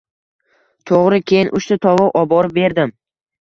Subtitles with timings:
[0.91, 2.97] To‘g‘ri, keyin uchta tovuq oborib berdim.